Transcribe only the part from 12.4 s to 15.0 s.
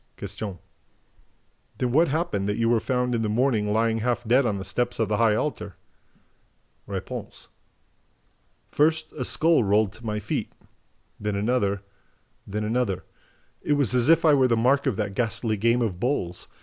then another... It was as if I were the mark of